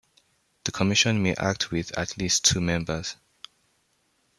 The 0.63 0.71
Commission 0.71 1.21
may 1.21 1.35
act 1.35 1.69
with 1.69 1.95
at 1.95 2.17
least 2.17 2.43
two 2.45 2.59
members. 2.59 3.17